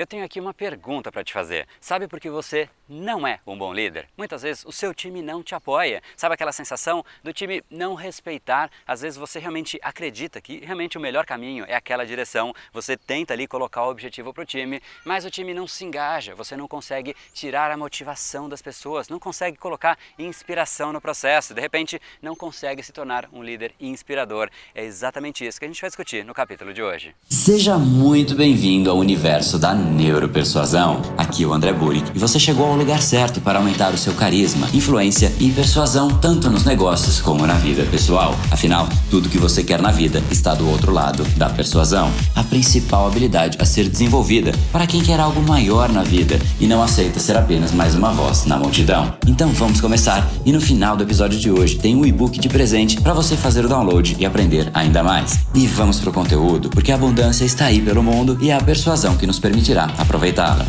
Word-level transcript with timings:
eu 0.00 0.06
tenho 0.06 0.24
aqui 0.24 0.40
uma 0.40 0.54
pergunta 0.54 1.12
para 1.12 1.22
te 1.22 1.30
fazer. 1.30 1.66
Sabe 1.78 2.08
por 2.08 2.18
que 2.18 2.30
você 2.30 2.70
não 2.88 3.26
é 3.26 3.38
um 3.46 3.56
bom 3.56 3.70
líder? 3.70 4.08
Muitas 4.16 4.40
vezes 4.40 4.64
o 4.64 4.72
seu 4.72 4.94
time 4.94 5.20
não 5.20 5.42
te 5.42 5.54
apoia. 5.54 6.02
Sabe 6.16 6.34
aquela 6.34 6.52
sensação 6.52 7.04
do 7.22 7.34
time 7.34 7.62
não 7.70 7.94
respeitar? 7.94 8.70
Às 8.86 9.02
vezes 9.02 9.18
você 9.18 9.38
realmente 9.38 9.78
acredita 9.82 10.40
que 10.40 10.64
realmente 10.64 10.96
o 10.96 11.00
melhor 11.00 11.26
caminho 11.26 11.66
é 11.68 11.74
aquela 11.74 12.06
direção. 12.06 12.54
Você 12.72 12.96
tenta 12.96 13.34
ali 13.34 13.46
colocar 13.46 13.84
o 13.84 13.90
objetivo 13.90 14.32
para 14.32 14.42
o 14.42 14.46
time, 14.46 14.80
mas 15.04 15.26
o 15.26 15.30
time 15.30 15.52
não 15.52 15.68
se 15.68 15.84
engaja. 15.84 16.34
Você 16.34 16.56
não 16.56 16.66
consegue 16.66 17.14
tirar 17.34 17.70
a 17.70 17.76
motivação 17.76 18.48
das 18.48 18.62
pessoas, 18.62 19.08
não 19.10 19.18
consegue 19.18 19.58
colocar 19.58 19.98
inspiração 20.18 20.94
no 20.94 21.00
processo. 21.00 21.52
De 21.52 21.60
repente, 21.60 22.00
não 22.22 22.34
consegue 22.34 22.82
se 22.82 22.90
tornar 22.90 23.28
um 23.34 23.42
líder 23.42 23.74
inspirador. 23.78 24.48
É 24.74 24.82
exatamente 24.82 25.46
isso 25.46 25.58
que 25.58 25.66
a 25.66 25.68
gente 25.68 25.80
vai 25.80 25.90
discutir 25.90 26.24
no 26.24 26.32
capítulo 26.32 26.72
de 26.72 26.82
hoje. 26.82 27.14
Seja 27.28 27.76
muito 27.76 28.34
bem-vindo 28.34 28.90
ao 28.90 28.96
universo 28.96 29.58
da 29.58 29.74
neuropersuasão. 29.90 31.02
Aqui 31.18 31.44
é 31.44 31.46
o 31.46 31.52
André 31.52 31.72
Burick 31.72 32.12
e 32.14 32.18
você 32.18 32.38
chegou 32.38 32.66
ao 32.66 32.76
lugar 32.76 33.02
certo 33.02 33.40
para 33.40 33.58
aumentar 33.58 33.92
o 33.92 33.98
seu 33.98 34.14
carisma, 34.14 34.68
influência 34.72 35.32
e 35.38 35.50
persuasão 35.50 36.08
tanto 36.08 36.48
nos 36.48 36.64
negócios 36.64 37.20
como 37.20 37.46
na 37.46 37.54
vida 37.54 37.84
pessoal. 37.90 38.34
Afinal, 38.50 38.88
tudo 39.10 39.28
que 39.28 39.38
você 39.38 39.62
quer 39.62 39.82
na 39.82 39.90
vida 39.90 40.22
está 40.30 40.54
do 40.54 40.68
outro 40.68 40.92
lado 40.92 41.24
da 41.36 41.50
persuasão, 41.50 42.10
a 42.34 42.42
principal 42.42 43.06
habilidade 43.06 43.58
a 43.60 43.64
ser 43.64 43.88
desenvolvida 43.88 44.52
para 44.72 44.86
quem 44.86 45.02
quer 45.02 45.20
algo 45.20 45.42
maior 45.42 45.88
na 45.90 46.02
vida 46.02 46.38
e 46.58 46.66
não 46.66 46.82
aceita 46.82 47.18
ser 47.20 47.36
apenas 47.36 47.72
mais 47.72 47.94
uma 47.94 48.10
voz 48.12 48.46
na 48.46 48.56
multidão. 48.56 49.14
Então 49.26 49.48
vamos 49.50 49.80
começar 49.80 50.30
e 50.44 50.52
no 50.52 50.60
final 50.60 50.96
do 50.96 51.02
episódio 51.02 51.38
de 51.38 51.50
hoje 51.50 51.76
tem 51.76 51.96
um 51.96 52.04
e-book 52.04 52.38
de 52.38 52.48
presente 52.48 53.00
para 53.00 53.12
você 53.12 53.36
fazer 53.36 53.64
o 53.64 53.68
download 53.68 54.16
e 54.18 54.24
aprender 54.24 54.70
ainda 54.72 55.02
mais. 55.02 55.38
E 55.54 55.66
vamos 55.66 55.98
pro 55.98 56.12
conteúdo, 56.12 56.70
porque 56.70 56.92
a 56.92 56.94
abundância 56.94 57.44
está 57.44 57.66
aí 57.66 57.80
pelo 57.80 58.02
mundo 58.02 58.38
e 58.40 58.50
é 58.50 58.54
a 58.54 58.60
persuasão 58.60 59.16
que 59.16 59.26
nos 59.26 59.38
permitirá 59.70 59.84
aproveitá-la. 59.98 60.64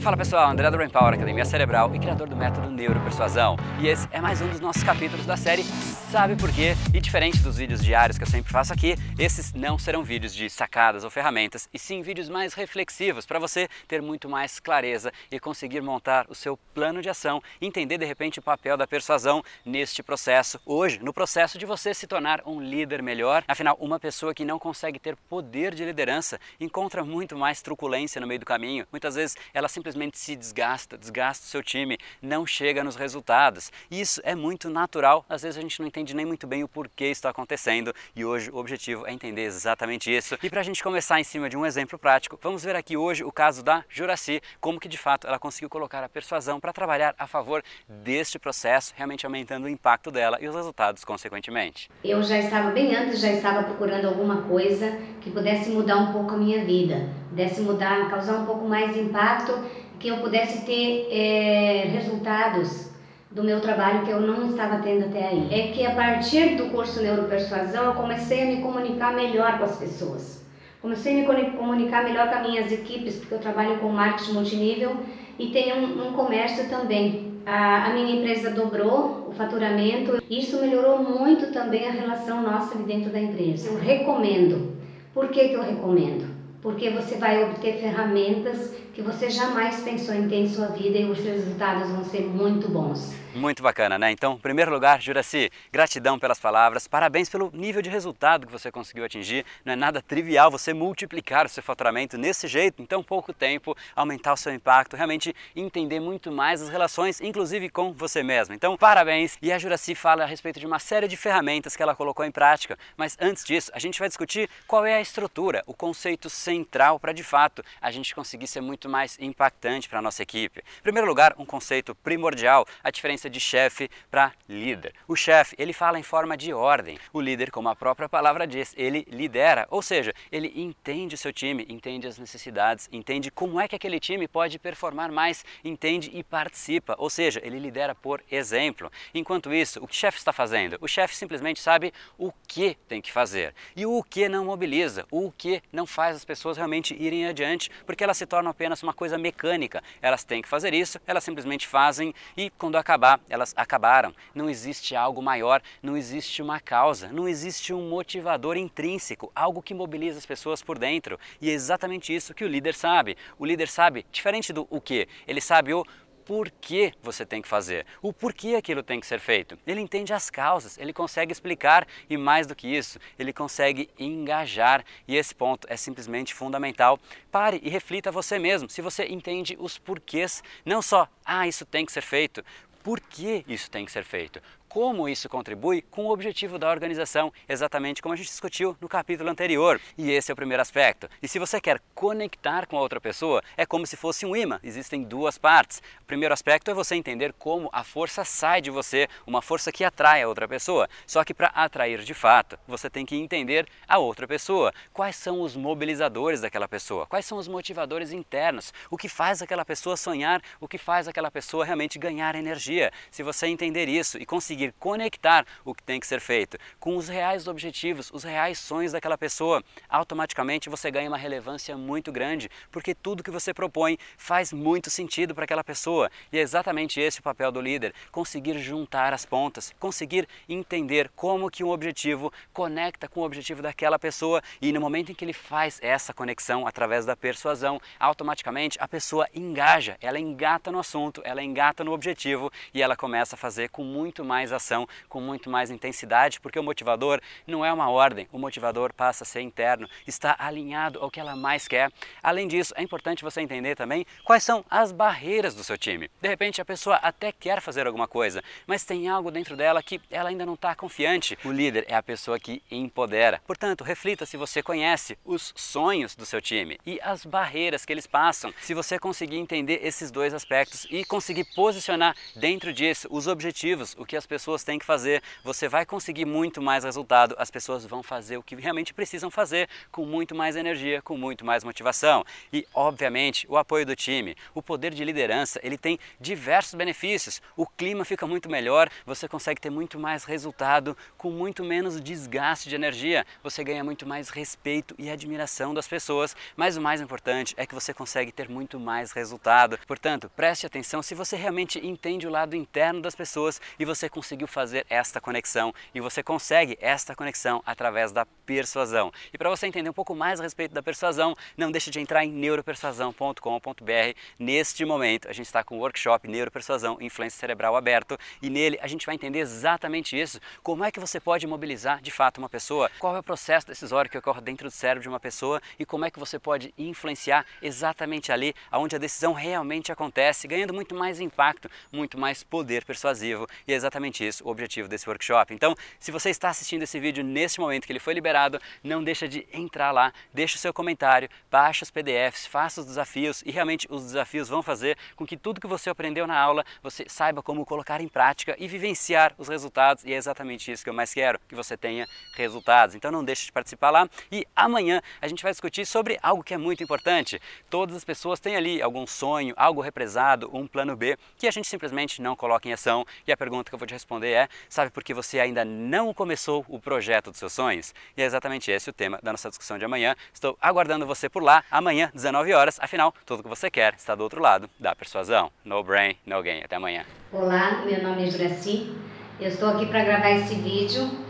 Fala 0.00 0.16
pessoal, 0.16 0.48
André 0.48 0.70
do 0.70 0.78
Power, 0.90 1.12
Academia 1.12 1.44
Cerebral 1.44 1.94
e 1.94 1.98
criador 1.98 2.26
do 2.26 2.34
método 2.34 2.70
Neuropersuasão. 2.70 3.58
E 3.78 3.86
esse 3.86 4.08
é 4.10 4.18
mais 4.18 4.40
um 4.40 4.48
dos 4.48 4.58
nossos 4.58 4.82
capítulos 4.82 5.26
da 5.26 5.36
série 5.36 5.62
Sabe 6.10 6.36
Por 6.36 6.50
Quê? 6.50 6.72
E 6.94 7.00
diferente 7.00 7.38
dos 7.40 7.58
vídeos 7.58 7.84
diários 7.84 8.16
que 8.16 8.24
eu 8.24 8.28
sempre 8.28 8.50
faço 8.50 8.72
aqui, 8.72 8.96
esses 9.18 9.52
não 9.52 9.78
serão 9.78 10.02
vídeos 10.02 10.34
de 10.34 10.48
sacadas 10.48 11.04
ou 11.04 11.10
ferramentas, 11.10 11.68
e 11.72 11.78
sim 11.78 12.00
vídeos 12.00 12.30
mais 12.30 12.54
reflexivos 12.54 13.26
para 13.26 13.38
você 13.38 13.68
ter 13.86 14.00
muito 14.00 14.26
mais 14.26 14.58
clareza 14.58 15.12
e 15.30 15.38
conseguir 15.38 15.82
montar 15.82 16.24
o 16.30 16.34
seu 16.34 16.56
plano 16.74 17.02
de 17.02 17.10
ação, 17.10 17.42
entender 17.60 17.98
de 17.98 18.06
repente 18.06 18.38
o 18.38 18.42
papel 18.42 18.78
da 18.78 18.86
persuasão 18.86 19.42
neste 19.66 20.02
processo, 20.02 20.58
hoje, 20.64 20.98
no 21.02 21.12
processo 21.12 21.58
de 21.58 21.66
você 21.66 21.92
se 21.92 22.06
tornar 22.06 22.40
um 22.46 22.58
líder 22.58 23.02
melhor. 23.02 23.44
Afinal, 23.46 23.76
uma 23.78 24.00
pessoa 24.00 24.34
que 24.34 24.46
não 24.46 24.58
consegue 24.58 24.98
ter 24.98 25.14
poder 25.28 25.74
de 25.74 25.84
liderança 25.84 26.40
encontra 26.58 27.04
muito 27.04 27.36
mais 27.36 27.60
truculência 27.60 28.18
no 28.18 28.26
meio 28.26 28.40
do 28.40 28.46
caminho. 28.46 28.86
Muitas 28.90 29.14
vezes 29.14 29.36
ela 29.52 29.68
simplesmente 29.68 29.89
simplesmente 29.90 30.18
se 30.18 30.36
desgasta, 30.36 30.96
desgasta 30.96 31.44
o 31.44 31.48
seu 31.48 31.62
time, 31.62 31.98
não 32.22 32.46
chega 32.46 32.84
nos 32.84 32.94
resultados. 32.94 33.72
Isso 33.90 34.20
é 34.24 34.34
muito 34.34 34.70
natural, 34.70 35.24
às 35.28 35.42
vezes 35.42 35.58
a 35.58 35.60
gente 35.60 35.80
não 35.80 35.86
entende 35.86 36.14
nem 36.14 36.24
muito 36.24 36.46
bem 36.46 36.62
o 36.62 36.68
porquê 36.68 37.06
isso 37.06 37.18
está 37.18 37.30
acontecendo 37.30 37.92
e 38.14 38.24
hoje 38.24 38.50
o 38.50 38.56
objetivo 38.56 39.06
é 39.06 39.12
entender 39.12 39.42
exatamente 39.42 40.14
isso. 40.14 40.38
E 40.42 40.48
para 40.48 40.60
a 40.60 40.62
gente 40.62 40.82
começar 40.82 41.18
em 41.18 41.24
cima 41.24 41.48
de 41.48 41.56
um 41.56 41.66
exemplo 41.66 41.98
prático, 41.98 42.38
vamos 42.40 42.62
ver 42.62 42.76
aqui 42.76 42.96
hoje 42.96 43.24
o 43.24 43.32
caso 43.32 43.64
da 43.64 43.84
Juraci, 43.88 44.40
como 44.60 44.78
que 44.78 44.88
de 44.88 44.96
fato 44.96 45.26
ela 45.26 45.38
conseguiu 45.38 45.68
colocar 45.68 46.04
a 46.04 46.08
persuasão 46.08 46.60
para 46.60 46.72
trabalhar 46.72 47.14
a 47.18 47.26
favor 47.26 47.62
deste 47.88 48.38
processo, 48.38 48.94
realmente 48.96 49.26
aumentando 49.26 49.64
o 49.64 49.68
impacto 49.68 50.10
dela 50.10 50.38
e 50.40 50.48
os 50.48 50.54
resultados 50.54 51.04
consequentemente. 51.04 51.90
Eu 52.04 52.22
já 52.22 52.38
estava 52.38 52.70
bem 52.70 52.94
antes, 52.94 53.20
já 53.20 53.32
estava 53.32 53.64
procurando 53.64 54.06
alguma 54.06 54.42
coisa 54.42 54.96
que 55.20 55.30
pudesse 55.30 55.70
mudar 55.70 55.96
um 55.96 56.12
pouco 56.12 56.34
a 56.34 56.36
minha 56.36 56.64
vida, 56.64 57.08
pudesse 57.28 57.60
mudar, 57.60 58.08
causar 58.08 58.38
um 58.38 58.46
pouco 58.46 58.68
mais 58.68 58.92
de 58.92 59.00
impacto 59.00 59.79
que 60.00 60.08
eu 60.08 60.16
pudesse 60.16 60.64
ter 60.64 61.08
é, 61.12 61.84
resultados 61.92 62.90
do 63.30 63.44
meu 63.44 63.60
trabalho 63.60 64.04
que 64.04 64.10
eu 64.10 64.20
não 64.20 64.48
estava 64.48 64.78
tendo 64.78 65.04
até 65.04 65.28
aí. 65.28 65.48
É 65.52 65.68
que 65.68 65.86
a 65.86 65.94
partir 65.94 66.56
do 66.56 66.70
curso 66.70 67.00
Neuropersuasão 67.00 67.84
eu 67.84 67.92
comecei 67.92 68.42
a 68.42 68.46
me 68.46 68.62
comunicar 68.62 69.14
melhor 69.14 69.58
com 69.58 69.64
as 69.64 69.76
pessoas. 69.76 70.44
Comecei 70.82 71.12
a 71.12 71.34
me 71.34 71.50
comunicar 71.52 72.02
melhor 72.02 72.28
com 72.28 72.36
as 72.36 72.48
minhas 72.48 72.72
equipes, 72.72 73.16
porque 73.16 73.34
eu 73.34 73.38
trabalho 73.38 73.78
com 73.78 73.90
marketing 73.90 74.32
multinível 74.32 74.96
e 75.38 75.48
tenho 75.48 75.76
um, 75.76 76.08
um 76.08 76.12
comércio 76.14 76.68
também. 76.68 77.30
A, 77.44 77.90
a, 77.90 77.92
minha 77.92 78.16
empresa 78.16 78.50
dobrou 78.50 79.26
o 79.28 79.32
faturamento. 79.32 80.22
Isso 80.28 80.60
melhorou 80.60 80.98
muito 80.98 81.52
também 81.52 81.86
a 81.86 81.92
relação 81.92 82.42
nossa 82.42 82.74
ali 82.74 82.84
dentro 82.84 83.10
da 83.10 83.20
empresa. 83.20 83.68
Eu 83.68 83.78
recomendo. 83.78 84.76
Por 85.12 85.28
que, 85.28 85.48
que 85.48 85.54
eu 85.54 85.62
recomendo? 85.62 86.26
Porque 86.62 86.90
você 86.90 87.16
vai 87.16 87.44
obter 87.44 87.78
ferramentas 87.78 88.74
que 88.92 89.02
você 89.02 89.30
jamais 89.30 89.80
pensou 89.82 90.14
em 90.14 90.28
ter 90.28 90.36
em 90.36 90.48
sua 90.48 90.66
vida 90.68 90.98
e 90.98 91.04
os 91.04 91.18
resultados 91.18 91.90
vão 91.90 92.04
ser 92.04 92.22
muito 92.22 92.68
bons. 92.68 93.14
Muito 93.32 93.62
bacana, 93.62 93.96
né? 93.96 94.10
Então, 94.10 94.34
em 94.34 94.38
primeiro 94.38 94.72
lugar, 94.72 95.00
Juraci, 95.00 95.50
gratidão 95.70 96.18
pelas 96.18 96.40
palavras, 96.40 96.88
parabéns 96.88 97.28
pelo 97.28 97.48
nível 97.54 97.80
de 97.80 97.88
resultado 97.88 98.44
que 98.44 98.52
você 98.52 98.72
conseguiu 98.72 99.04
atingir. 99.04 99.46
Não 99.64 99.72
é 99.72 99.76
nada 99.76 100.02
trivial 100.02 100.50
você 100.50 100.74
multiplicar 100.74 101.46
o 101.46 101.48
seu 101.48 101.62
faturamento 101.62 102.18
nesse 102.18 102.48
jeito, 102.48 102.82
em 102.82 102.86
tão 102.86 103.04
pouco 103.04 103.32
tempo, 103.32 103.76
aumentar 103.94 104.32
o 104.32 104.36
seu 104.36 104.52
impacto, 104.52 104.96
realmente 104.96 105.32
entender 105.54 106.00
muito 106.00 106.32
mais 106.32 106.60
as 106.60 106.68
relações, 106.68 107.20
inclusive 107.20 107.68
com 107.68 107.92
você 107.92 108.20
mesmo. 108.24 108.52
Então, 108.52 108.76
parabéns! 108.76 109.38
E 109.40 109.52
a 109.52 109.58
Juraci 109.58 109.94
fala 109.94 110.24
a 110.24 110.26
respeito 110.26 110.58
de 110.58 110.66
uma 110.66 110.80
série 110.80 111.06
de 111.06 111.16
ferramentas 111.16 111.76
que 111.76 111.82
ela 111.82 111.94
colocou 111.94 112.24
em 112.24 112.32
prática, 112.32 112.76
mas 112.96 113.16
antes 113.20 113.44
disso, 113.44 113.70
a 113.72 113.78
gente 113.78 114.00
vai 114.00 114.08
discutir 114.08 114.50
qual 114.66 114.84
é 114.84 114.96
a 114.96 115.00
estrutura, 115.00 115.62
o 115.66 115.74
conceito 115.74 116.28
central 116.28 116.98
para 116.98 117.12
de 117.12 117.22
fato 117.22 117.62
a 117.80 117.92
gente 117.92 118.12
conseguir 118.12 118.48
ser 118.48 118.60
muito 118.60 118.79
mais 118.88 119.18
impactante 119.20 119.88
para 119.88 119.98
a 119.98 120.02
nossa 120.02 120.22
equipe. 120.22 120.60
Em 120.78 120.82
primeiro 120.82 121.06
lugar, 121.06 121.34
um 121.38 121.44
conceito 121.44 121.94
primordial, 121.94 122.66
a 122.82 122.90
diferença 122.90 123.10
diferença 123.10 123.28
de 123.28 123.40
chefe 123.40 123.90
para 124.08 124.32
líder. 124.48 124.94
O 125.08 125.16
chefe, 125.16 125.56
ele 125.58 125.72
fala 125.72 125.98
em 125.98 126.02
forma 126.02 126.36
de 126.36 126.52
ordem. 126.52 126.96
O 127.12 127.20
líder, 127.20 127.50
como 127.50 127.68
a 127.68 127.74
própria 127.74 128.08
palavra 128.08 128.46
diz, 128.46 128.72
ele 128.76 129.04
lidera, 129.10 129.66
ou 129.68 129.82
seja, 129.82 130.14
ele 130.30 130.52
entende 130.54 131.16
o 131.16 131.18
seu 131.18 131.32
time, 131.32 131.66
entende 131.68 132.06
as 132.06 132.18
necessidades, 132.18 132.88
entende 132.92 133.30
como 133.30 133.60
é 133.60 133.66
que 133.66 133.74
aquele 133.74 133.98
time 133.98 134.28
pode 134.28 134.58
performar 134.58 135.10
mais, 135.10 135.44
entende 135.64 136.10
e 136.14 136.22
participa, 136.22 136.94
ou 136.98 137.10
seja, 137.10 137.40
ele 137.42 137.58
lidera 137.58 137.94
por 137.94 138.22
exemplo. 138.30 138.90
Enquanto 139.12 139.52
isso, 139.52 139.82
o 139.82 139.88
que 139.88 139.94
o 139.94 139.98
chefe 139.98 140.18
está 140.18 140.32
fazendo? 140.32 140.78
O 140.80 140.86
chefe 140.86 141.16
simplesmente 141.16 141.60
sabe 141.60 141.92
o 142.16 142.32
que 142.46 142.76
tem 142.86 143.00
que 143.00 143.10
fazer. 143.10 143.54
E 143.74 143.84
o 143.84 144.02
que 144.04 144.28
não 144.28 144.44
mobiliza, 144.44 145.04
o 145.10 145.32
que 145.32 145.60
não 145.72 145.86
faz 145.86 146.14
as 146.16 146.24
pessoas 146.24 146.56
realmente 146.56 146.94
irem 146.94 147.26
adiante, 147.26 147.70
porque 147.84 148.04
elas 148.04 148.16
se 148.16 148.26
tornam 148.26 148.50
apenas 148.50 148.69
uma 148.82 148.94
coisa 148.94 149.18
mecânica. 149.18 149.82
Elas 150.00 150.22
têm 150.22 150.42
que 150.42 150.48
fazer 150.48 150.72
isso, 150.74 151.00
elas 151.06 151.24
simplesmente 151.24 151.66
fazem 151.66 152.14
e 152.36 152.50
quando 152.50 152.76
acabar 152.76 153.00
acabar, 153.00 153.20
elas 153.28 153.54
acabaram. 153.56 154.14
Não 154.34 154.48
existe 154.48 154.94
algo 154.94 155.22
maior, 155.22 155.62
não 155.82 155.96
existe 155.96 156.42
uma 156.42 156.60
causa, 156.60 157.08
não 157.08 157.28
existe 157.28 157.72
um 157.72 157.88
motivador 157.88 158.56
intrínseco, 158.56 159.32
algo 159.34 159.62
que 159.62 159.72
mobiliza 159.72 160.18
as 160.18 160.26
pessoas 160.26 160.62
por 160.62 160.78
dentro. 160.78 161.18
E 161.40 161.48
é 161.48 161.52
exatamente 161.52 162.14
isso 162.14 162.34
que 162.34 162.44
o 162.44 162.48
líder 162.48 162.74
sabe. 162.74 163.16
O 163.38 163.46
líder 163.46 163.68
sabe, 163.68 164.04
diferente 164.12 164.52
do 164.52 164.66
o 164.70 164.80
que, 164.80 165.08
ele 165.26 165.40
sabe 165.40 165.72
o 165.72 165.84
por 166.26 166.50
que 166.50 166.92
você 167.02 167.24
tem 167.26 167.42
que 167.42 167.48
fazer, 167.48 167.86
o 168.02 168.12
porquê 168.12 168.54
aquilo 168.54 168.82
tem 168.82 169.00
que 169.00 169.06
ser 169.06 169.20
feito. 169.20 169.58
Ele 169.66 169.80
entende 169.80 170.12
as 170.12 170.30
causas, 170.30 170.78
ele 170.78 170.92
consegue 170.92 171.32
explicar 171.32 171.86
e 172.08 172.16
mais 172.16 172.46
do 172.46 172.54
que 172.54 172.68
isso, 172.68 172.98
ele 173.18 173.32
consegue 173.32 173.90
engajar 173.98 174.84
e 175.06 175.16
esse 175.16 175.34
ponto 175.34 175.66
é 175.70 175.76
simplesmente 175.76 176.34
fundamental. 176.34 176.98
Pare 177.30 177.60
e 177.62 177.68
reflita 177.68 178.12
você 178.12 178.38
mesmo 178.38 178.68
se 178.68 178.82
você 178.82 179.06
entende 179.06 179.56
os 179.58 179.78
porquês, 179.78 180.42
não 180.64 180.82
só, 180.82 181.08
ah, 181.24 181.46
isso 181.46 181.64
tem 181.64 181.84
que 181.84 181.92
ser 181.92 182.02
feito, 182.02 182.44
por 182.82 183.00
que 183.00 183.44
isso 183.46 183.70
tem 183.70 183.84
que 183.84 183.92
ser 183.92 184.04
feito? 184.04 184.40
Como 184.70 185.08
isso 185.08 185.28
contribui 185.28 185.82
com 185.82 186.06
o 186.06 186.12
objetivo 186.12 186.56
da 186.56 186.70
organização, 186.70 187.32
exatamente 187.48 188.00
como 188.00 188.12
a 188.12 188.16
gente 188.16 188.28
discutiu 188.28 188.76
no 188.80 188.88
capítulo 188.88 189.28
anterior. 189.28 189.80
E 189.98 190.12
esse 190.12 190.30
é 190.30 190.32
o 190.32 190.36
primeiro 190.36 190.62
aspecto. 190.62 191.10
E 191.20 191.26
se 191.26 191.40
você 191.40 191.60
quer 191.60 191.82
conectar 191.92 192.66
com 192.66 192.78
a 192.78 192.80
outra 192.80 193.00
pessoa, 193.00 193.42
é 193.56 193.66
como 193.66 193.84
se 193.84 193.96
fosse 193.96 194.24
um 194.24 194.36
imã. 194.36 194.60
Existem 194.62 195.02
duas 195.02 195.36
partes. 195.36 195.82
O 196.00 196.04
primeiro 196.04 196.32
aspecto 196.32 196.70
é 196.70 196.74
você 196.74 196.94
entender 196.94 197.32
como 197.32 197.68
a 197.72 197.82
força 197.82 198.24
sai 198.24 198.60
de 198.60 198.70
você, 198.70 199.08
uma 199.26 199.42
força 199.42 199.72
que 199.72 199.82
atrai 199.82 200.22
a 200.22 200.28
outra 200.28 200.46
pessoa. 200.46 200.88
Só 201.04 201.24
que 201.24 201.34
para 201.34 201.48
atrair 201.48 202.02
de 202.02 202.14
fato, 202.14 202.56
você 202.68 202.88
tem 202.88 203.04
que 203.04 203.16
entender 203.16 203.66
a 203.88 203.98
outra 203.98 204.28
pessoa. 204.28 204.72
Quais 204.92 205.16
são 205.16 205.40
os 205.40 205.56
mobilizadores 205.56 206.40
daquela 206.40 206.68
pessoa? 206.68 207.06
Quais 207.06 207.26
são 207.26 207.38
os 207.38 207.48
motivadores 207.48 208.12
internos? 208.12 208.72
O 208.88 208.96
que 208.96 209.08
faz 209.08 209.42
aquela 209.42 209.64
pessoa 209.64 209.96
sonhar? 209.96 210.40
O 210.60 210.68
que 210.68 210.78
faz 210.78 211.08
aquela 211.08 211.30
pessoa 211.30 211.64
realmente 211.64 211.98
ganhar 211.98 212.36
energia? 212.36 212.92
Se 213.10 213.24
você 213.24 213.48
entender 213.48 213.88
isso 213.88 214.16
e 214.16 214.24
conseguir 214.24 214.59
conseguir 214.60 214.74
conectar 214.78 215.46
o 215.64 215.74
que 215.74 215.82
tem 215.82 215.98
que 215.98 216.06
ser 216.06 216.20
feito 216.20 216.58
com 216.78 216.96
os 216.96 217.08
reais 217.08 217.46
objetivos, 217.46 218.10
os 218.12 218.24
reais 218.24 218.58
sonhos 218.58 218.92
daquela 218.92 219.16
pessoa, 219.16 219.62
automaticamente 219.88 220.68
você 220.68 220.90
ganha 220.90 221.08
uma 221.08 221.16
relevância 221.16 221.76
muito 221.76 222.12
grande, 222.12 222.50
porque 222.70 222.94
tudo 222.94 223.22
que 223.22 223.30
você 223.30 223.54
propõe 223.54 223.96
faz 224.18 224.52
muito 224.52 224.90
sentido 224.90 225.34
para 225.34 225.44
aquela 225.44 225.64
pessoa. 225.64 226.10
E 226.32 226.38
é 226.38 226.42
exatamente 226.42 227.00
esse 227.00 227.20
o 227.20 227.22
papel 227.22 227.50
do 227.50 227.60
líder, 227.60 227.94
conseguir 228.12 228.58
juntar 228.58 229.14
as 229.14 229.24
pontas, 229.24 229.72
conseguir 229.78 230.28
entender 230.48 231.10
como 231.16 231.50
que 231.50 231.64
um 231.64 231.70
objetivo 231.70 232.32
conecta 232.52 233.08
com 233.08 233.20
o 233.20 233.24
objetivo 233.24 233.62
daquela 233.62 233.98
pessoa 233.98 234.42
e 234.60 234.72
no 234.72 234.80
momento 234.80 235.12
em 235.12 235.14
que 235.14 235.24
ele 235.24 235.32
faz 235.32 235.78
essa 235.82 236.12
conexão 236.12 236.66
através 236.66 237.06
da 237.06 237.16
persuasão, 237.16 237.80
automaticamente 237.98 238.76
a 238.80 238.88
pessoa 238.88 239.26
engaja, 239.34 239.96
ela 240.00 240.18
engata 240.18 240.70
no 240.70 240.78
assunto, 240.78 241.22
ela 241.24 241.42
engata 241.42 241.84
no 241.84 241.92
objetivo 241.92 242.50
e 242.74 242.82
ela 242.82 242.96
começa 242.96 243.36
a 243.36 243.38
fazer 243.38 243.70
com 243.70 243.84
muito 243.84 244.24
mais 244.24 244.49
ação, 244.52 244.88
com 245.08 245.20
muito 245.20 245.50
mais 245.50 245.70
intensidade, 245.70 246.40
porque 246.40 246.58
o 246.58 246.62
motivador 246.62 247.20
não 247.46 247.64
é 247.64 247.72
uma 247.72 247.90
ordem, 247.90 248.28
o 248.32 248.38
motivador 248.38 248.92
passa 248.92 249.24
a 249.24 249.26
ser 249.26 249.40
interno, 249.40 249.88
está 250.06 250.36
alinhado 250.38 250.98
ao 251.00 251.10
que 251.10 251.20
ela 251.20 251.36
mais 251.36 251.66
quer. 251.68 251.90
Além 252.22 252.48
disso, 252.48 252.74
é 252.76 252.82
importante 252.82 253.22
você 253.22 253.40
entender 253.40 253.74
também 253.74 254.06
quais 254.24 254.42
são 254.42 254.64
as 254.70 254.92
barreiras 254.92 255.54
do 255.54 255.64
seu 255.64 255.78
time. 255.78 256.10
De 256.20 256.28
repente 256.28 256.60
a 256.60 256.64
pessoa 256.64 256.96
até 256.96 257.32
quer 257.32 257.60
fazer 257.60 257.86
alguma 257.86 258.08
coisa, 258.08 258.42
mas 258.66 258.84
tem 258.84 259.08
algo 259.08 259.30
dentro 259.30 259.56
dela 259.56 259.82
que 259.82 260.00
ela 260.10 260.28
ainda 260.28 260.46
não 260.46 260.54
está 260.54 260.74
confiante. 260.74 261.38
O 261.44 261.52
líder 261.52 261.84
é 261.88 261.94
a 261.94 262.02
pessoa 262.02 262.38
que 262.38 262.62
empodera. 262.70 263.40
Portanto, 263.46 263.84
reflita 263.84 264.26
se 264.26 264.36
você 264.36 264.62
conhece 264.62 265.18
os 265.24 265.52
sonhos 265.56 266.14
do 266.14 266.26
seu 266.26 266.40
time 266.40 266.78
e 266.86 267.00
as 267.02 267.24
barreiras 267.24 267.84
que 267.84 267.92
eles 267.92 268.06
passam. 268.06 268.52
Se 268.60 268.74
você 268.74 268.98
conseguir 268.98 269.36
entender 269.36 269.80
esses 269.82 270.10
dois 270.10 270.34
aspectos 270.34 270.86
e 270.90 271.04
conseguir 271.04 271.44
posicionar 271.54 272.16
dentro 272.36 272.72
disso 272.72 273.08
os 273.10 273.26
objetivos, 273.26 273.94
o 273.98 274.04
que 274.04 274.16
as 274.16 274.26
pessoas 274.26 274.39
têm 274.64 274.78
que 274.78 274.84
fazer, 274.84 275.22
você 275.44 275.68
vai 275.68 275.84
conseguir 275.86 276.24
muito 276.24 276.60
mais 276.60 276.84
resultado. 276.84 277.34
As 277.38 277.50
pessoas 277.50 277.84
vão 277.84 278.02
fazer 278.02 278.36
o 278.36 278.42
que 278.42 278.54
realmente 278.56 278.94
precisam 278.94 279.30
fazer 279.30 279.68
com 279.90 280.04
muito 280.04 280.34
mais 280.34 280.56
energia, 280.56 281.00
com 281.02 281.16
muito 281.16 281.44
mais 281.44 281.64
motivação. 281.64 282.24
E, 282.52 282.66
obviamente, 282.74 283.46
o 283.48 283.56
apoio 283.56 283.86
do 283.86 283.94
time, 283.94 284.36
o 284.54 284.62
poder 284.62 284.92
de 284.92 285.04
liderança, 285.04 285.60
ele 285.62 285.78
tem 285.78 285.98
diversos 286.20 286.74
benefícios. 286.74 287.40
O 287.56 287.66
clima 287.66 288.04
fica 288.04 288.26
muito 288.26 288.48
melhor, 288.48 288.90
você 289.06 289.28
consegue 289.28 289.60
ter 289.60 289.70
muito 289.70 289.98
mais 289.98 290.24
resultado 290.24 290.96
com 291.16 291.30
muito 291.30 291.64
menos 291.64 292.00
desgaste 292.00 292.68
de 292.68 292.74
energia. 292.74 293.26
Você 293.42 293.62
ganha 293.62 293.84
muito 293.84 294.06
mais 294.06 294.30
respeito 294.30 294.94
e 294.98 295.10
admiração 295.10 295.72
das 295.74 295.86
pessoas, 295.86 296.36
mas 296.56 296.76
o 296.76 296.80
mais 296.80 297.00
importante 297.00 297.54
é 297.56 297.66
que 297.66 297.74
você 297.74 297.92
consegue 297.94 298.32
ter 298.32 298.48
muito 298.48 298.78
mais 298.78 299.12
resultado. 299.12 299.78
Portanto, 299.86 300.30
preste 300.34 300.66
atenção 300.66 301.02
se 301.02 301.14
você 301.14 301.36
realmente 301.36 301.84
entende 301.84 302.26
o 302.26 302.30
lado 302.30 302.56
interno 302.56 303.00
das 303.00 303.14
pessoas 303.14 303.60
e 303.78 303.84
você 303.84 304.08
conseguiu 304.20 304.46
fazer 304.46 304.84
esta 304.90 305.18
conexão 305.18 305.72
e 305.94 306.00
você 306.00 306.22
consegue 306.22 306.76
esta 306.78 307.14
conexão 307.14 307.62
através 307.64 308.12
da 308.12 308.26
persuasão. 308.44 309.10
E 309.32 309.38
para 309.38 309.48
você 309.48 309.66
entender 309.66 309.88
um 309.88 309.94
pouco 309.94 310.14
mais 310.14 310.38
a 310.38 310.42
respeito 310.42 310.74
da 310.74 310.82
persuasão, 310.82 311.34
não 311.56 311.70
deixe 311.70 311.90
de 311.90 311.98
entrar 311.98 312.22
em 312.22 312.30
neuropersuasão.com.br. 312.30 314.18
Neste 314.38 314.84
momento, 314.84 315.26
a 315.26 315.32
gente 315.32 315.46
está 315.46 315.64
com 315.64 315.78
o 315.78 315.78
workshop 315.78 316.28
Neuropersuasão 316.28 316.98
Influência 317.00 317.40
Cerebral 317.40 317.74
aberto 317.74 318.18
e 318.42 318.50
nele 318.50 318.78
a 318.82 318.86
gente 318.86 319.06
vai 319.06 319.14
entender 319.14 319.38
exatamente 319.38 320.20
isso. 320.20 320.38
Como 320.62 320.84
é 320.84 320.90
que 320.90 321.00
você 321.00 321.18
pode 321.18 321.46
mobilizar 321.46 322.02
de 322.02 322.10
fato 322.10 322.38
uma 322.38 322.48
pessoa? 322.50 322.90
Qual 322.98 323.16
é 323.16 323.20
o 323.20 323.22
processo 323.22 323.68
decisório 323.68 324.10
que 324.10 324.18
ocorre 324.18 324.42
dentro 324.42 324.68
do 324.68 324.70
cérebro 324.70 325.02
de 325.02 325.08
uma 325.08 325.18
pessoa 325.18 325.62
e 325.78 325.86
como 325.86 326.04
é 326.04 326.10
que 326.10 326.18
você 326.18 326.38
pode 326.38 326.74
influenciar 326.76 327.46
exatamente 327.62 328.30
ali 328.30 328.54
onde 328.70 328.94
a 328.94 328.98
decisão 328.98 329.32
realmente 329.32 329.90
acontece, 329.90 330.46
ganhando 330.46 330.74
muito 330.74 330.94
mais 330.94 331.20
impacto, 331.20 331.70
muito 331.90 332.18
mais 332.18 332.42
poder 332.42 332.84
persuasivo. 332.84 333.46
E 333.66 333.72
é 333.72 333.76
exatamente 333.76 334.09
isso 334.18 334.44
o 334.44 334.50
objetivo 334.50 334.88
desse 334.88 335.08
workshop. 335.08 335.54
Então, 335.54 335.74
se 335.98 336.10
você 336.10 336.30
está 336.30 336.48
assistindo 336.48 336.82
esse 336.82 336.98
vídeo 336.98 337.22
neste 337.22 337.60
momento 337.60 337.86
que 337.86 337.92
ele 337.92 338.00
foi 338.00 338.14
liberado, 338.14 338.60
não 338.82 339.02
deixa 339.02 339.28
de 339.28 339.46
entrar 339.52 339.92
lá, 339.92 340.12
deixa 340.32 340.56
o 340.56 340.58
seu 340.58 340.72
comentário, 340.72 341.28
baixa 341.50 341.84
os 341.84 341.90
PDFs, 341.90 342.46
faça 342.46 342.80
os 342.80 342.86
desafios 342.86 343.42
e 343.46 343.50
realmente 343.50 343.86
os 343.90 344.04
desafios 344.04 344.48
vão 344.48 344.62
fazer 344.62 344.96
com 345.14 345.26
que 345.26 345.36
tudo 345.36 345.60
que 345.60 345.66
você 345.66 345.90
aprendeu 345.90 346.26
na 346.26 346.38
aula 346.38 346.64
você 346.82 347.04
saiba 347.08 347.42
como 347.42 347.64
colocar 347.64 348.00
em 348.00 348.08
prática 348.08 348.56
e 348.58 348.66
vivenciar 348.66 349.34
os 349.38 349.48
resultados. 349.48 350.04
E 350.04 350.12
é 350.12 350.16
exatamente 350.16 350.70
isso 350.70 350.82
que 350.82 350.90
eu 350.90 350.94
mais 350.94 351.12
quero, 351.12 351.38
que 351.48 351.54
você 351.54 351.76
tenha 351.76 352.06
resultados. 352.34 352.94
Então 352.94 353.10
não 353.10 353.24
deixe 353.24 353.46
de 353.46 353.52
participar 353.52 353.90
lá 353.90 354.08
e 354.30 354.46
amanhã 354.54 355.00
a 355.20 355.28
gente 355.28 355.42
vai 355.42 355.52
discutir 355.52 355.86
sobre 355.86 356.18
algo 356.22 356.42
que 356.42 356.54
é 356.54 356.58
muito 356.58 356.82
importante. 356.82 357.40
Todas 357.68 357.96
as 357.96 358.04
pessoas 358.04 358.40
têm 358.40 358.56
ali 358.56 358.82
algum 358.82 359.06
sonho, 359.06 359.54
algo 359.56 359.80
represado, 359.80 360.50
um 360.52 360.66
plano 360.66 360.96
B 360.96 361.18
que 361.36 361.46
a 361.46 361.50
gente 361.50 361.68
simplesmente 361.68 362.22
não 362.22 362.34
coloca 362.36 362.68
em 362.68 362.72
ação. 362.72 363.06
E 363.26 363.32
a 363.32 363.36
pergunta 363.36 363.70
que 363.70 363.74
eu 363.74 363.78
vou 363.78 363.86
te 363.86 363.94
responder 364.00 364.32
é: 364.32 364.48
sabe 364.68 364.90
por 364.90 365.04
que 365.04 365.14
você 365.14 365.38
ainda 365.38 365.64
não 365.64 366.12
começou 366.12 366.64
o 366.68 366.80
projeto 366.80 367.30
dos 367.30 367.38
seus 367.38 367.52
sonhos? 367.52 367.94
E 368.16 368.22
é 368.22 368.24
exatamente 368.24 368.70
esse 368.70 368.90
o 368.90 368.92
tema 368.92 369.18
da 369.22 369.32
nossa 369.32 369.48
discussão 369.48 369.78
de 369.78 369.84
amanhã. 369.84 370.14
Estou 370.32 370.56
aguardando 370.60 371.06
você 371.06 371.28
por 371.28 371.42
lá 371.42 371.62
amanhã, 371.70 372.10
19 372.14 372.52
horas. 372.52 372.78
Afinal, 372.80 373.14
tudo 373.24 373.42
que 373.42 373.48
você 373.48 373.70
quer 373.70 373.94
está 373.94 374.14
do 374.14 374.22
outro 374.22 374.40
lado 374.40 374.68
da 374.78 374.94
persuasão. 374.94 375.50
No 375.64 375.82
brain, 375.82 376.16
no 376.26 376.42
gain. 376.42 376.62
Até 376.62 376.76
amanhã. 376.76 377.04
Olá, 377.32 377.82
meu 377.84 378.02
nome 378.02 378.26
é 378.26 378.30
Juraci. 378.30 378.92
Eu 379.38 379.48
estou 379.48 379.70
aqui 379.70 379.86
para 379.86 380.04
gravar 380.04 380.30
esse 380.32 380.54
vídeo 380.54 381.29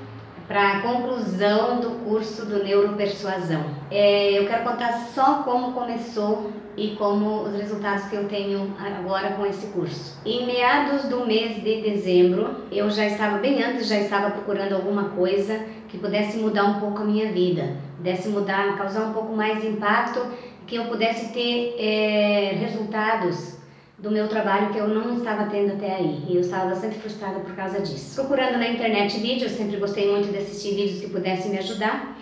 para 0.51 0.79
a 0.79 0.81
conclusão 0.81 1.79
do 1.79 1.91
curso 2.05 2.45
do 2.45 2.65
Neuropersuasão. 2.65 3.67
É, 3.89 4.37
eu 4.37 4.49
quero 4.49 4.65
contar 4.65 4.95
só 5.15 5.45
como 5.45 5.71
começou 5.71 6.51
e 6.77 6.97
como 6.97 7.43
os 7.43 7.55
resultados 7.55 8.07
que 8.07 8.17
eu 8.17 8.25
tenho 8.25 8.75
agora 8.81 9.35
com 9.35 9.47
esse 9.47 9.69
curso. 9.69 10.21
Em 10.27 10.45
meados 10.45 11.05
do 11.05 11.25
mês 11.25 11.63
de 11.63 11.83
dezembro, 11.83 12.65
eu 12.73 12.91
já 12.91 13.07
estava, 13.07 13.39
bem 13.39 13.63
antes, 13.63 13.87
já 13.87 14.01
estava 14.01 14.33
procurando 14.33 14.73
alguma 14.73 15.11
coisa 15.11 15.65
que 15.89 15.97
pudesse 15.97 16.39
mudar 16.39 16.65
um 16.65 16.81
pouco 16.81 17.03
a 17.03 17.05
minha 17.05 17.31
vida, 17.31 17.77
pudesse 17.97 18.29
mudar, 18.29 18.77
causar 18.77 19.03
um 19.03 19.13
pouco 19.13 19.33
mais 19.33 19.61
de 19.61 19.69
impacto, 19.69 20.21
que 20.67 20.75
eu 20.75 20.87
pudesse 20.87 21.33
ter 21.33 21.77
é, 21.79 22.57
resultados 22.59 23.60
do 24.01 24.11
meu 24.11 24.29
trabalho 24.29 24.73
que 24.73 24.79
eu 24.79 24.89
não 24.89 25.19
estava 25.19 25.51
tendo 25.51 25.73
até 25.73 25.95
aí. 25.97 26.25
E 26.29 26.35
eu 26.35 26.41
estava 26.41 26.71
bastante 26.71 26.99
frustrada 26.99 27.41
por 27.41 27.55
causa 27.55 27.81
disso. 27.81 28.15
Procurando 28.15 28.59
na 28.59 28.69
internet 28.69 29.19
vídeos, 29.19 29.53
sempre 29.53 29.77
gostei 29.77 30.11
muito 30.11 30.33
de 30.33 30.39
assistir 30.39 30.75
vídeos 30.75 31.01
que 31.01 31.11
pudessem 31.11 31.51
me 31.51 31.59
ajudar. 31.59 32.17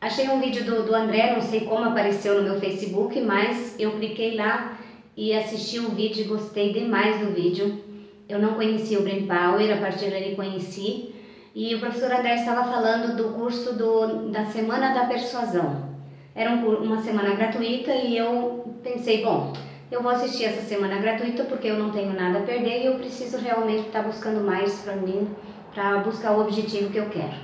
Achei 0.00 0.28
um 0.28 0.40
vídeo 0.40 0.64
do, 0.64 0.82
do 0.82 0.94
André, 0.94 1.32
não 1.32 1.40
sei 1.40 1.60
como 1.60 1.84
apareceu 1.84 2.36
no 2.36 2.42
meu 2.42 2.60
Facebook, 2.60 3.18
mas 3.20 3.76
eu 3.78 3.92
cliquei 3.92 4.36
lá 4.36 4.76
e 5.16 5.32
assisti 5.34 5.78
um 5.78 5.90
vídeo 5.90 6.24
e 6.24 6.28
gostei 6.28 6.72
demais 6.72 7.20
do 7.20 7.32
vídeo. 7.32 7.82
Eu 8.28 8.38
não 8.38 8.54
conhecia 8.54 8.98
o 8.98 9.02
Brain 9.02 9.26
Power, 9.26 9.72
a 9.72 9.80
partir 9.80 10.10
dali 10.10 10.34
conheci. 10.34 11.14
E 11.54 11.74
o 11.74 11.80
professor 11.80 12.10
André 12.12 12.34
estava 12.34 12.64
falando 12.64 13.16
do 13.16 13.30
curso 13.34 13.74
do, 13.74 14.30
da 14.30 14.46
Semana 14.46 14.94
da 14.94 15.06
Persuasão. 15.06 15.92
Era 16.34 16.50
um, 16.50 16.66
uma 16.76 17.02
semana 17.02 17.34
gratuita 17.34 17.92
e 17.92 18.16
eu 18.16 18.74
pensei, 18.82 19.22
bom, 19.22 19.52
eu 19.92 20.02
vou 20.02 20.10
assistir 20.10 20.44
essa 20.44 20.62
semana 20.62 20.96
gratuita 20.96 21.44
porque 21.44 21.68
eu 21.68 21.78
não 21.78 21.90
tenho 21.90 22.14
nada 22.14 22.38
a 22.38 22.42
perder 22.42 22.80
e 22.80 22.86
eu 22.86 22.94
preciso 22.94 23.36
realmente 23.36 23.88
estar 23.88 24.02
buscando 24.02 24.42
mais 24.42 24.72
para 24.80 24.96
mim, 24.96 25.28
para 25.74 25.98
buscar 25.98 26.32
o 26.32 26.40
objetivo 26.40 26.90
que 26.90 26.96
eu 26.96 27.10
quero. 27.10 27.36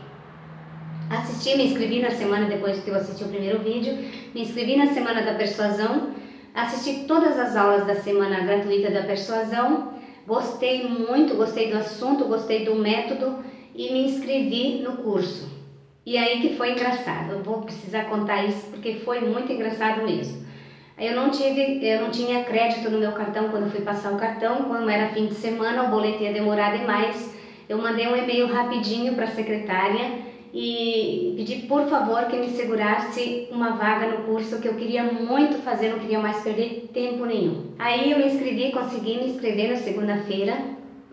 Assisti, 1.10 1.56
me 1.58 1.66
inscrevi 1.66 2.00
na 2.00 2.10
semana 2.10 2.46
depois 2.46 2.82
que 2.82 2.88
eu 2.88 2.94
assisti 2.94 3.22
o 3.22 3.28
primeiro 3.28 3.58
vídeo, 3.58 3.98
me 4.34 4.40
inscrevi 4.40 4.76
na 4.76 4.86
semana 4.86 5.20
da 5.20 5.34
persuasão, 5.34 6.14
assisti 6.54 7.04
todas 7.04 7.38
as 7.38 7.54
aulas 7.54 7.86
da 7.86 7.96
semana 7.96 8.40
gratuita 8.40 8.90
da 8.90 9.02
persuasão, 9.02 9.92
gostei 10.26 10.88
muito, 10.88 11.34
gostei 11.34 11.70
do 11.70 11.76
assunto, 11.76 12.24
gostei 12.24 12.64
do 12.64 12.74
método 12.76 13.44
e 13.74 13.92
me 13.92 14.06
inscrevi 14.06 14.80
no 14.82 14.96
curso. 14.98 15.50
E 16.04 16.16
aí 16.16 16.40
que 16.40 16.56
foi 16.56 16.72
engraçado, 16.72 17.32
eu 17.32 17.42
vou 17.42 17.60
precisar 17.60 18.04
contar 18.04 18.42
isso 18.44 18.68
porque 18.70 18.94
foi 19.00 19.20
muito 19.20 19.52
engraçado 19.52 20.02
mesmo. 20.02 20.47
Eu 20.98 21.14
não 21.14 21.30
tive, 21.30 21.78
eu 21.86 22.00
não 22.00 22.10
tinha 22.10 22.42
crédito 22.42 22.90
no 22.90 22.98
meu 22.98 23.12
cartão 23.12 23.50
quando 23.50 23.70
fui 23.70 23.82
passar 23.82 24.12
o 24.12 24.18
cartão, 24.18 24.64
quando 24.64 24.90
era 24.90 25.10
fim 25.10 25.26
de 25.26 25.34
semana, 25.34 25.84
o 25.84 25.90
boleto 25.90 26.24
ia 26.24 26.32
demorar 26.32 26.76
demais. 26.76 27.32
Eu 27.68 27.78
mandei 27.78 28.08
um 28.08 28.16
e-mail 28.16 28.48
rapidinho 28.48 29.14
para 29.14 29.26
a 29.26 29.30
secretária 29.30 30.10
e 30.52 31.34
pedi 31.36 31.66
por 31.66 31.86
favor 31.86 32.24
que 32.24 32.36
me 32.36 32.48
segurasse 32.48 33.46
uma 33.52 33.76
vaga 33.76 34.08
no 34.08 34.24
curso 34.24 34.60
que 34.60 34.66
eu 34.66 34.74
queria 34.74 35.04
muito 35.04 35.58
fazer, 35.62 35.90
não 35.90 36.00
queria 36.00 36.18
mais 36.18 36.42
perder 36.42 36.88
tempo 36.92 37.24
nenhum. 37.24 37.66
Aí 37.78 38.10
eu 38.10 38.18
me 38.18 38.26
inscrevi, 38.26 38.72
consegui 38.72 39.18
me 39.18 39.30
inscrever 39.30 39.70
na 39.70 39.76
segunda-feira 39.76 40.56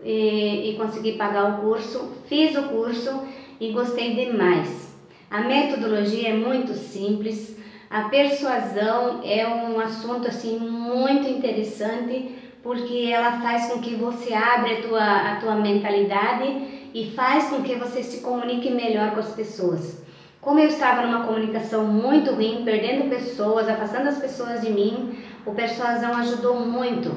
e, 0.02 0.70
e 0.70 0.76
consegui 0.76 1.12
pagar 1.12 1.58
o 1.58 1.60
curso, 1.60 2.12
fiz 2.28 2.56
o 2.56 2.64
curso 2.64 3.22
e 3.60 3.70
gostei 3.70 4.16
demais. 4.16 4.96
A 5.30 5.42
metodologia 5.42 6.30
é 6.30 6.32
muito 6.32 6.72
simples, 6.72 7.56
a 7.90 8.02
persuasão 8.02 9.20
é 9.24 9.46
um 9.46 9.78
assunto 9.80 10.28
assim 10.28 10.58
muito 10.58 11.28
interessante 11.28 12.36
porque 12.62 13.10
ela 13.12 13.40
faz 13.40 13.72
com 13.72 13.80
que 13.80 13.94
você 13.94 14.34
abra 14.34 14.72
a 14.72 14.82
tua, 14.82 15.32
a 15.32 15.36
tua 15.36 15.54
mentalidade 15.54 16.90
e 16.92 17.12
faz 17.14 17.48
com 17.48 17.62
que 17.62 17.76
você 17.76 18.02
se 18.02 18.22
comunique 18.22 18.70
melhor 18.70 19.12
com 19.12 19.20
as 19.20 19.32
pessoas. 19.32 20.04
Como 20.40 20.58
eu 20.58 20.68
estava 20.68 21.02
numa 21.02 21.24
comunicação 21.24 21.84
muito 21.84 22.32
ruim, 22.32 22.62
perdendo 22.64 23.08
pessoas, 23.08 23.68
afastando 23.68 24.08
as 24.08 24.18
pessoas 24.18 24.60
de 24.60 24.70
mim, 24.70 25.18
o 25.44 25.52
persuasão 25.52 26.14
ajudou 26.16 26.60
muito, 26.60 27.14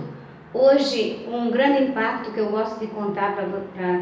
Hoje, 0.51 1.27
um 1.31 1.51
grande 1.51 1.83
impacto 1.83 2.31
que 2.31 2.39
eu 2.39 2.49
gosto 2.49 2.79
de 2.79 2.87
contar 2.87 3.35
para 3.35 3.45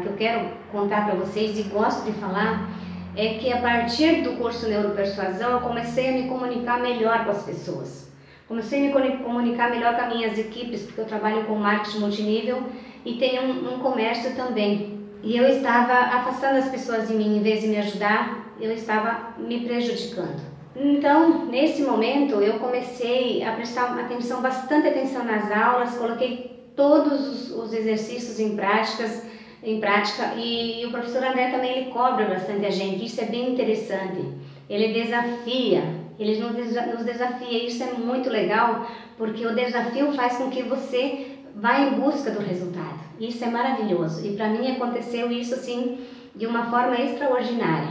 que 0.00 0.06
eu 0.06 0.14
quero 0.16 0.48
contar 0.72 1.04
para 1.04 1.14
vocês 1.14 1.58
e 1.58 1.64
gosto 1.64 2.06
de 2.06 2.12
falar 2.12 2.70
é 3.16 3.34
que 3.34 3.52
a 3.52 3.60
partir 3.60 4.22
do 4.22 4.36
curso 4.36 4.68
Neuropersuasão 4.68 5.52
eu 5.52 5.60
comecei 5.60 6.08
a 6.08 6.12
me 6.12 6.28
comunicar 6.28 6.80
melhor 6.80 7.24
com 7.24 7.30
as 7.30 7.42
pessoas. 7.42 8.08
Comecei 8.46 8.90
a 8.90 8.98
me 8.98 9.18
comunicar 9.18 9.70
melhor 9.70 9.94
com 9.94 10.02
as 10.02 10.14
minhas 10.14 10.38
equipes, 10.38 10.82
porque 10.82 11.00
eu 11.00 11.04
trabalho 11.04 11.44
com 11.44 11.54
marketing 11.54 11.98
multinível 11.98 12.62
e 13.04 13.14
tenho 13.14 13.42
um, 13.42 13.74
um 13.74 13.78
comércio 13.80 14.34
também. 14.34 14.98
E 15.22 15.36
eu 15.36 15.46
estava 15.48 15.92
afastando 15.92 16.58
as 16.58 16.68
pessoas 16.68 17.08
de 17.08 17.14
mim, 17.14 17.36
em 17.36 17.42
vez 17.42 17.60
de 17.60 17.68
me 17.68 17.76
ajudar, 17.76 18.54
eu 18.60 18.72
estava 18.72 19.34
me 19.38 19.60
prejudicando. 19.60 20.40
Então, 20.74 21.46
nesse 21.46 21.82
momento, 21.82 22.40
eu 22.40 22.60
comecei 22.60 23.42
a 23.42 23.52
prestar 23.52 23.98
atenção, 23.98 24.40
bastante 24.40 24.86
atenção 24.86 25.24
nas 25.24 25.50
aulas, 25.50 25.96
coloquei 25.96 26.70
todos 26.76 27.28
os, 27.28 27.50
os 27.50 27.72
exercícios 27.72 28.38
em 28.38 28.54
práticas, 28.54 29.24
em 29.62 29.80
prática 29.80 30.34
e, 30.36 30.84
o 30.86 30.90
professor 30.90 31.22
André 31.24 31.50
também 31.50 31.78
ele 31.78 31.90
cobra 31.90 32.26
bastante 32.26 32.64
a 32.66 32.70
gente, 32.70 33.04
isso 33.04 33.20
é 33.20 33.24
bem 33.24 33.52
interessante. 33.52 34.24
Ele 34.68 34.92
desafia, 34.92 35.82
ele 36.18 36.38
nos 36.38 37.04
desafia, 37.04 37.66
isso 37.66 37.82
é 37.82 37.92
muito 37.92 38.28
legal, 38.28 38.86
porque 39.16 39.46
o 39.46 39.54
desafio 39.54 40.12
faz 40.12 40.36
com 40.36 40.50
que 40.50 40.62
você 40.62 41.38
vá 41.54 41.80
em 41.80 41.94
busca 41.94 42.30
do 42.30 42.40
resultado. 42.40 43.00
Isso 43.18 43.42
é 43.42 43.48
maravilhoso. 43.48 44.24
E 44.24 44.36
para 44.36 44.48
mim 44.48 44.70
aconteceu 44.70 45.32
isso 45.32 45.54
assim 45.54 46.06
de 46.34 46.46
uma 46.46 46.70
forma 46.70 46.96
extraordinária. 47.00 47.88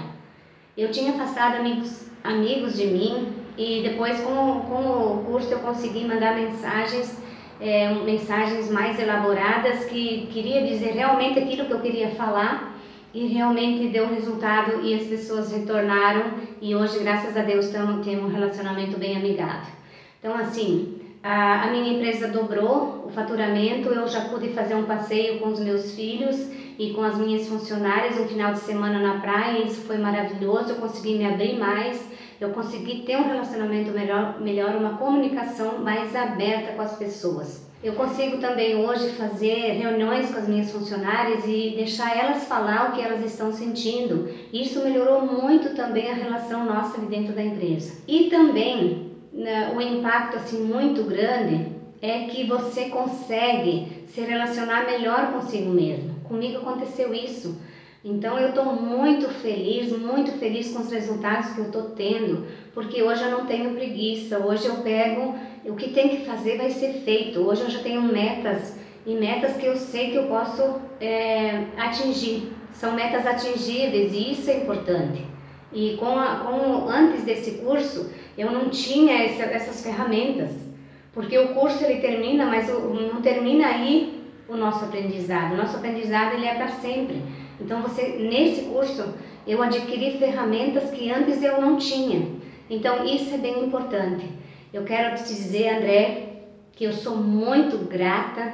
Eu 0.77 0.91
tinha 0.91 1.11
afastado 1.11 1.55
amigos 1.55 2.07
amigos 2.23 2.75
de 2.75 2.85
mim 2.87 3.33
e 3.57 3.81
depois 3.81 4.19
com, 4.19 4.61
com 4.61 4.81
o 4.81 5.23
curso 5.25 5.51
eu 5.51 5.59
consegui 5.59 6.05
mandar 6.05 6.35
mensagens 6.35 7.17
é, 7.59 7.93
mensagens 7.93 8.69
mais 8.69 8.99
elaboradas 8.99 9.85
que 9.85 10.27
queria 10.31 10.65
dizer 10.65 10.91
realmente 10.93 11.39
aquilo 11.39 11.65
que 11.65 11.73
eu 11.73 11.79
queria 11.79 12.09
falar 12.11 12.75
e 13.13 13.25
realmente 13.27 13.87
deu 13.87 14.07
resultado 14.07 14.81
e 14.83 14.93
as 14.93 15.07
pessoas 15.07 15.51
retornaram 15.51 16.33
e 16.61 16.75
hoje 16.75 16.99
graças 16.99 17.35
a 17.35 17.41
Deus 17.41 17.69
temos, 17.69 18.05
um 18.05 18.27
relacionamento 18.27 18.97
bem 18.97 19.15
amigável. 19.17 19.73
Então 20.19 20.35
assim 20.35 20.99
a, 21.23 21.63
a 21.63 21.71
minha 21.71 21.93
empresa 21.93 22.27
dobrou 22.27 23.05
o 23.07 23.09
faturamento 23.09 23.89
eu 23.89 24.07
já 24.07 24.21
pude 24.21 24.49
fazer 24.49 24.75
um 24.75 24.83
passeio 24.83 25.39
com 25.39 25.49
os 25.49 25.59
meus 25.59 25.95
filhos 25.95 26.49
e 26.77 26.93
com 26.93 27.01
as 27.01 27.17
minhas 27.17 27.47
funcionárias 27.47 28.19
um 28.19 28.27
final 28.27 28.53
de 28.53 28.59
semana 28.59 28.99
na 28.99 29.19
praia 29.19 29.63
isso 29.63 29.81
foi 29.81 29.97
maravilhoso 29.97 30.69
eu 30.69 30.75
consegui 30.75 31.15
me 31.17 31.25
abrir 31.25 31.57
mais 31.57 32.07
eu 32.39 32.49
consegui 32.49 33.01
ter 33.01 33.17
um 33.17 33.27
relacionamento 33.27 33.91
melhor, 33.91 34.39
melhor, 34.39 34.75
uma 34.75 34.97
comunicação 34.97 35.79
mais 35.79 36.15
aberta 36.15 36.73
com 36.73 36.81
as 36.81 36.95
pessoas. 36.95 37.67
Eu 37.83 37.93
consigo 37.93 38.37
também 38.37 38.75
hoje 38.75 39.09
fazer 39.09 39.73
reuniões 39.73 40.31
com 40.31 40.39
as 40.39 40.47
minhas 40.47 40.71
funcionárias 40.71 41.43
e 41.45 41.73
deixar 41.75 42.17
elas 42.17 42.45
falar 42.45 42.89
o 42.89 42.91
que 42.93 43.01
elas 43.01 43.23
estão 43.23 43.53
sentindo. 43.53 44.29
Isso 44.51 44.83
melhorou 44.83 45.21
muito 45.21 45.75
também 45.75 46.09
a 46.09 46.15
relação 46.15 46.65
nossa 46.65 46.99
dentro 47.01 47.33
da 47.33 47.43
empresa. 47.43 47.93
E 48.07 48.29
também 48.31 49.11
né, 49.31 49.71
o 49.75 49.81
impacto 49.81 50.37
assim 50.37 50.63
muito 50.63 51.03
grande 51.03 51.67
é 52.01 52.25
que 52.25 52.45
você 52.45 52.85
consegue 52.85 54.05
se 54.07 54.21
relacionar 54.21 54.85
melhor 54.85 55.33
consigo 55.33 55.71
mesmo. 55.71 56.15
Comigo 56.23 56.57
aconteceu 56.57 57.13
isso. 57.13 57.59
Então 58.09 58.39
eu 58.39 58.49
estou 58.49 58.63
muito 58.63 59.27
feliz, 59.27 59.91
muito 59.91 60.31
feliz 60.39 60.71
com 60.71 60.79
os 60.79 60.89
resultados 60.89 61.51
que 61.51 61.59
eu 61.59 61.65
estou 61.65 61.89
tendo, 61.89 62.47
porque 62.73 63.03
hoje 63.03 63.21
eu 63.21 63.31
não 63.31 63.45
tenho 63.45 63.71
preguiça, 63.71 64.39
hoje 64.39 64.65
eu 64.65 64.75
pego 64.75 65.35
o 65.65 65.75
que 65.75 65.89
tem 65.89 66.07
que 66.07 66.25
fazer 66.25 66.57
vai 66.57 66.69
ser 66.69 67.01
feito. 67.03 67.41
Hoje 67.41 67.63
eu 67.63 67.69
já 67.69 67.79
tenho 67.79 68.01
metas 68.01 68.77
e 69.05 69.13
metas 69.13 69.57
que 69.57 69.65
eu 69.65 69.75
sei 69.75 70.11
que 70.11 70.15
eu 70.15 70.27
posso 70.27 70.79
é, 71.01 71.65
atingir. 71.77 72.53
São 72.71 72.93
metas 72.93 73.27
atingíveis 73.27 74.13
e 74.13 74.31
isso 74.31 74.49
é 74.49 74.55
importante. 74.55 75.25
E 75.73 75.97
com, 75.99 76.17
a, 76.17 76.37
com 76.37 76.87
antes 76.87 77.23
desse 77.23 77.57
curso 77.57 78.09
eu 78.37 78.49
não 78.49 78.69
tinha 78.69 79.21
essa, 79.21 79.43
essas 79.43 79.83
ferramentas, 79.83 80.51
porque 81.11 81.37
o 81.37 81.49
curso 81.49 81.83
ele 81.83 81.99
termina, 81.99 82.45
mas 82.45 82.69
não 82.69 83.21
termina 83.21 83.67
aí 83.67 84.23
o 84.47 84.55
nosso 84.55 84.85
aprendizado. 84.85 85.55
O 85.55 85.57
nosso 85.57 85.75
aprendizado 85.75 86.35
ele 86.35 86.45
é 86.45 86.55
para 86.55 86.69
sempre. 86.69 87.21
Então 87.59 87.81
você 87.81 88.17
nesse 88.29 88.63
curso 88.63 89.13
eu 89.45 89.61
adquiri 89.61 90.17
ferramentas 90.17 90.89
que 90.91 91.11
antes 91.11 91.41
eu 91.41 91.61
não 91.61 91.77
tinha. 91.77 92.27
Então 92.69 93.05
isso 93.05 93.33
é 93.33 93.37
bem 93.37 93.65
importante. 93.65 94.25
Eu 94.73 94.83
quero 94.83 95.15
te 95.15 95.23
dizer, 95.23 95.69
André, 95.69 96.23
que 96.73 96.83
eu 96.83 96.93
sou 96.93 97.15
muito 97.15 97.77
grata 97.87 98.53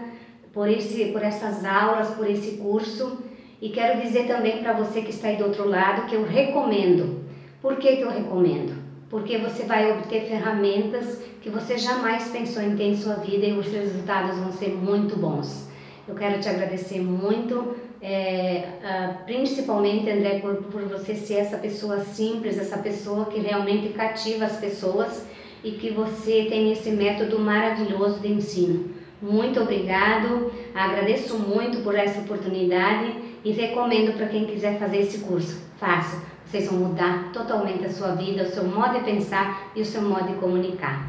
por 0.53 0.69
esse 0.69 1.05
por 1.05 1.23
essas 1.23 1.65
aulas, 1.65 2.11
por 2.11 2.29
esse 2.29 2.57
curso 2.57 3.17
e 3.61 3.69
quero 3.69 4.01
dizer 4.01 4.27
também 4.27 4.61
para 4.61 4.73
você 4.73 5.01
que 5.01 5.09
está 5.09 5.29
aí 5.29 5.37
do 5.37 5.45
outro 5.45 5.67
lado 5.67 6.05
que 6.07 6.15
eu 6.15 6.25
recomendo. 6.25 7.23
Por 7.61 7.77
que, 7.77 7.95
que 7.95 8.01
eu 8.01 8.11
recomendo? 8.11 8.75
Porque 9.09 9.37
você 9.37 9.63
vai 9.63 9.89
obter 9.89 10.27
ferramentas 10.27 11.21
que 11.41 11.49
você 11.49 11.77
jamais 11.77 12.29
pensou 12.29 12.61
em 12.61 12.75
ter 12.75 12.83
em 12.83 12.97
sua 12.97 13.15
vida 13.15 13.45
e 13.45 13.57
os 13.57 13.67
resultados 13.67 14.37
vão 14.37 14.51
ser 14.51 14.69
muito 14.69 15.15
bons. 15.15 15.69
Eu 16.05 16.13
quero 16.13 16.41
te 16.41 16.49
agradecer 16.49 16.99
muito 16.99 17.75
é, 18.05 18.65
uh, 18.83 19.23
principalmente, 19.23 20.09
André, 20.09 20.39
por, 20.39 20.55
por 20.55 20.81
você 20.81 21.15
ser 21.15 21.35
essa 21.35 21.57
pessoa 21.57 22.03
simples, 22.03 22.59
essa 22.59 22.77
pessoa 22.77 23.27
que 23.27 23.39
realmente 23.39 23.93
cativa 23.93 24.43
as 24.43 24.57
pessoas 24.57 25.25
e 25.63 25.71
que 25.71 25.89
você 25.89 26.47
tem 26.49 26.73
esse 26.73 26.91
método 26.91 27.39
maravilhoso 27.39 28.19
de 28.19 28.27
ensino. 28.27 28.89
Muito 29.21 29.61
obrigado, 29.61 30.51
agradeço 30.75 31.39
muito 31.39 31.81
por 31.81 31.95
essa 31.95 32.19
oportunidade 32.19 33.15
e 33.41 33.51
recomendo 33.51 34.17
para 34.17 34.27
quem 34.27 34.45
quiser 34.45 34.77
fazer 34.77 34.97
esse 34.97 35.19
curso. 35.19 35.61
Faça, 35.77 36.21
vocês 36.45 36.69
vão 36.69 36.79
mudar 36.79 37.31
totalmente 37.31 37.85
a 37.85 37.89
sua 37.89 38.15
vida, 38.15 38.43
o 38.43 38.51
seu 38.51 38.65
modo 38.65 38.99
de 38.99 39.05
pensar 39.05 39.71
e 39.73 39.81
o 39.81 39.85
seu 39.85 40.01
modo 40.01 40.27
de 40.27 40.33
comunicar. 40.33 41.07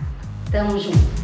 Tamo 0.53 0.79
junto! 0.79 1.24